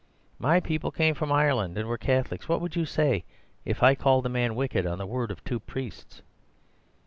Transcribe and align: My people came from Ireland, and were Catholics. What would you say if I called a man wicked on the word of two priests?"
My 0.39 0.59
people 0.59 0.89
came 0.89 1.13
from 1.13 1.31
Ireland, 1.31 1.77
and 1.77 1.87
were 1.87 1.95
Catholics. 1.95 2.49
What 2.49 2.59
would 2.59 2.75
you 2.75 2.85
say 2.85 3.23
if 3.65 3.83
I 3.83 3.93
called 3.93 4.25
a 4.25 4.29
man 4.29 4.55
wicked 4.55 4.83
on 4.87 4.97
the 4.97 5.05
word 5.05 5.29
of 5.29 5.43
two 5.43 5.59
priests?" 5.59 6.23